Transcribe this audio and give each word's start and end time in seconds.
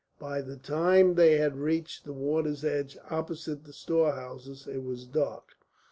By 0.17 0.41
the 0.41 0.57
time 0.57 1.13
they 1.13 1.33
had 1.37 1.57
reached 1.57 2.05
the 2.05 2.11
water's 2.11 2.65
edge 2.65 2.97
opposite 3.11 3.65
the 3.65 3.71
storehouses 3.71 4.65
it 4.65 4.83
was 4.83 5.05
dark. 5.05 5.55